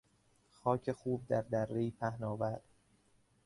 [0.49, 2.61] خاک خوب در درهای پهناور